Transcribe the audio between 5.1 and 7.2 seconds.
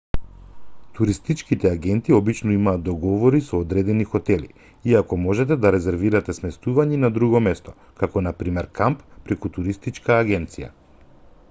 можете да резервирате сместување и на